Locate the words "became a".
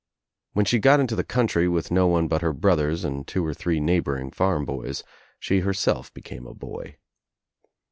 6.11-6.55